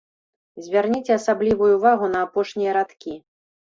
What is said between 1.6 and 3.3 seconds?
ўвагу на апошнія радкі.